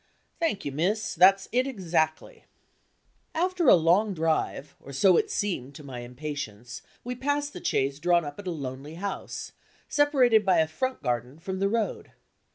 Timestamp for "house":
8.95-9.51